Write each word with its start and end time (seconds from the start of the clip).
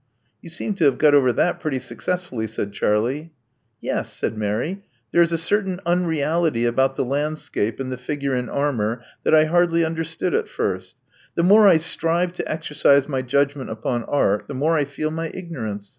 '*You 0.41 0.49
seem 0.49 0.73
to 0.73 0.85
have 0.85 0.97
got 0.97 1.13
over 1.13 1.31
that 1.31 1.59
pretty 1.59 1.77
success 1.77 2.23
fully," 2.23 2.47
said 2.47 2.73
Charlie. 2.73 3.33
Yes," 3.79 4.11
said 4.11 4.35
Mary. 4.35 4.83
There 5.11 5.21
is 5.21 5.31
a 5.31 5.35
qprtain 5.35 5.77
unreality 5.85 6.65
about 6.65 6.95
the 6.95 7.05
landscape 7.05 7.79
and 7.79 7.91
the 7.91 7.97
figure 7.99 8.35
ii|r 8.35 8.49
armor 8.49 9.03
that 9.23 9.35
I 9.35 9.45
hardly 9.45 9.85
understood 9.85 10.33
at 10.33 10.49
first. 10.49 10.95
The 11.35 11.43
morS 11.43 11.75
I^ 11.75 11.81
strive 11.81 12.33
to 12.33 12.51
exercise 12.51 13.07
my 13.07 13.21
judgment 13.21 13.69
upon 13.69 14.03
art, 14.05 14.47
the 14.47 14.55
mor^ 14.55 14.73
I 14.75 14.85
feel 14.85 15.11
my 15.11 15.29
ignorance. 15.35 15.89